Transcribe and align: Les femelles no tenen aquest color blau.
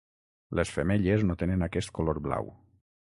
Les 0.59 0.69
femelles 0.77 1.25
no 1.31 1.35
tenen 1.41 1.65
aquest 1.67 1.93
color 1.99 2.21
blau. 2.29 2.51